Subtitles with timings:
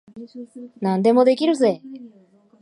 [0.81, 1.79] 何でもできるぜ。